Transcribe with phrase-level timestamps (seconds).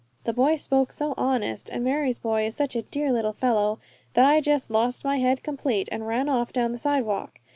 [0.23, 3.77] The boy spoke so honest, and Mary's boy is such a dear little fellow,
[4.15, 7.39] that I jest lost my head complete, and ran off down the sidewalk.